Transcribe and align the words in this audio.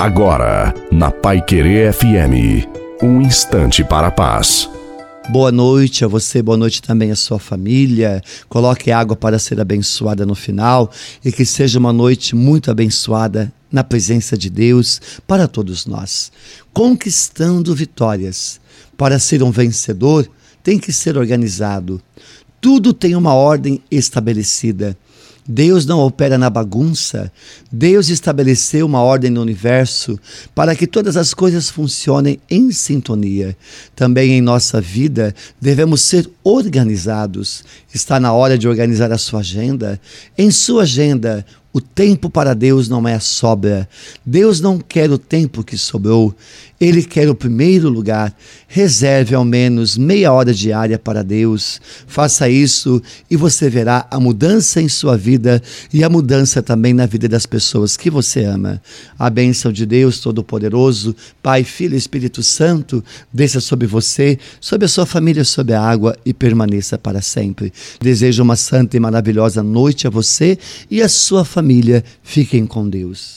Agora, 0.00 0.72
na 0.90 1.10
Pai 1.10 1.44
Querer 1.44 1.92
FM, 1.92 2.66
um 3.02 3.20
instante 3.20 3.84
para 3.84 4.06
a 4.06 4.10
paz. 4.10 4.66
Boa 5.28 5.52
noite 5.52 6.06
a 6.06 6.08
você, 6.08 6.40
boa 6.40 6.56
noite 6.56 6.80
também 6.80 7.10
à 7.10 7.14
sua 7.14 7.38
família. 7.38 8.22
Coloque 8.48 8.90
água 8.90 9.14
para 9.14 9.38
ser 9.38 9.60
abençoada 9.60 10.24
no 10.24 10.34
final 10.34 10.90
e 11.22 11.30
que 11.30 11.44
seja 11.44 11.78
uma 11.78 11.92
noite 11.92 12.34
muito 12.34 12.70
abençoada 12.70 13.52
na 13.70 13.84
presença 13.84 14.38
de 14.38 14.48
Deus 14.48 15.02
para 15.26 15.46
todos 15.46 15.84
nós. 15.84 16.32
Conquistando 16.72 17.74
vitórias. 17.74 18.58
Para 18.96 19.18
ser 19.18 19.42
um 19.42 19.50
vencedor, 19.50 20.26
tem 20.62 20.78
que 20.78 20.94
ser 20.94 21.18
organizado. 21.18 22.00
Tudo 22.58 22.94
tem 22.94 23.14
uma 23.14 23.34
ordem 23.34 23.82
estabelecida. 23.90 24.96
Deus 25.50 25.84
não 25.84 25.98
opera 25.98 26.38
na 26.38 26.48
bagunça. 26.48 27.32
Deus 27.72 28.08
estabeleceu 28.08 28.86
uma 28.86 29.02
ordem 29.02 29.32
no 29.32 29.42
universo 29.42 30.16
para 30.54 30.76
que 30.76 30.86
todas 30.86 31.16
as 31.16 31.34
coisas 31.34 31.68
funcionem 31.68 32.38
em 32.48 32.70
sintonia. 32.70 33.56
Também 33.96 34.30
em 34.30 34.40
nossa 34.40 34.80
vida 34.80 35.34
devemos 35.60 36.02
ser 36.02 36.30
organizados. 36.44 37.64
Está 37.92 38.20
na 38.20 38.32
hora 38.32 38.56
de 38.56 38.68
organizar 38.68 39.10
a 39.10 39.18
sua 39.18 39.40
agenda. 39.40 40.00
Em 40.38 40.52
sua 40.52 40.84
agenda, 40.84 41.44
o 41.72 41.80
tempo 41.80 42.28
para 42.28 42.52
Deus 42.52 42.88
não 42.88 43.06
é 43.06 43.20
sobra. 43.20 43.88
Deus 44.26 44.60
não 44.60 44.78
quer 44.78 45.08
o 45.10 45.16
tempo 45.18 45.62
que 45.62 45.78
sobrou. 45.78 46.34
Ele 46.80 47.04
quer 47.04 47.28
o 47.28 47.34
primeiro 47.34 47.88
lugar. 47.88 48.34
Reserve 48.66 49.36
ao 49.36 49.44
menos 49.44 49.96
meia 49.96 50.32
hora 50.32 50.52
diária 50.52 50.98
para 50.98 51.22
Deus. 51.22 51.80
Faça 52.08 52.48
isso 52.48 53.00
e 53.30 53.36
você 53.36 53.70
verá 53.70 54.04
a 54.10 54.18
mudança 54.18 54.80
em 54.80 54.88
sua 54.88 55.16
vida 55.16 55.62
e 55.92 56.02
a 56.02 56.08
mudança 56.08 56.60
também 56.60 56.92
na 56.92 57.06
vida 57.06 57.28
das 57.28 57.46
pessoas 57.46 57.96
que 57.96 58.10
você 58.10 58.42
ama. 58.42 58.82
A 59.16 59.30
bênção 59.30 59.70
de 59.70 59.86
Deus 59.86 60.18
Todo-Poderoso, 60.18 61.14
Pai, 61.40 61.62
Filho 61.62 61.94
e 61.94 61.98
Espírito 61.98 62.42
Santo, 62.42 63.04
desça 63.32 63.60
sobre 63.60 63.86
você, 63.86 64.38
sobre 64.60 64.86
a 64.86 64.88
sua 64.88 65.06
família, 65.06 65.44
sobre 65.44 65.74
a 65.74 65.82
água 65.82 66.16
e 66.24 66.34
permaneça 66.34 66.98
para 66.98 67.22
sempre. 67.22 67.72
Desejo 68.00 68.42
uma 68.42 68.56
santa 68.56 68.96
e 68.96 69.00
maravilhosa 69.00 69.62
noite 69.62 70.08
a 70.08 70.10
você 70.10 70.58
e 70.90 71.00
a 71.00 71.08
sua 71.08 71.44
família 71.44 71.59
família, 71.60 72.02
fiquem 72.22 72.66
com 72.66 72.88
Deus. 72.88 73.28